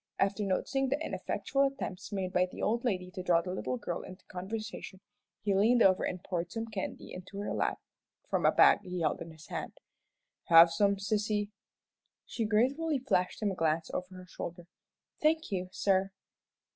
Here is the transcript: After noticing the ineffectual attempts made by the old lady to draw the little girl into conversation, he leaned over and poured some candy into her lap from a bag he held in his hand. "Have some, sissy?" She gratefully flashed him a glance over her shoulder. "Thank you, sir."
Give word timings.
After 0.17 0.41
noticing 0.43 0.89
the 0.89 0.99
ineffectual 0.99 1.61
attempts 1.61 2.11
made 2.11 2.33
by 2.33 2.47
the 2.51 2.59
old 2.59 2.83
lady 2.83 3.11
to 3.11 3.21
draw 3.21 3.43
the 3.43 3.51
little 3.53 3.77
girl 3.77 4.01
into 4.01 4.25
conversation, 4.25 4.99
he 5.43 5.53
leaned 5.53 5.83
over 5.83 6.03
and 6.03 6.23
poured 6.23 6.51
some 6.51 6.65
candy 6.65 7.13
into 7.13 7.37
her 7.39 7.53
lap 7.53 7.79
from 8.27 8.43
a 8.43 8.51
bag 8.51 8.79
he 8.81 9.01
held 9.01 9.21
in 9.21 9.29
his 9.29 9.49
hand. 9.49 9.73
"Have 10.45 10.71
some, 10.71 10.95
sissy?" 10.95 11.51
She 12.25 12.45
gratefully 12.45 12.97
flashed 12.97 13.43
him 13.43 13.51
a 13.51 13.55
glance 13.55 13.91
over 13.93 14.15
her 14.15 14.25
shoulder. 14.25 14.65
"Thank 15.21 15.51
you, 15.51 15.69
sir." 15.71 16.09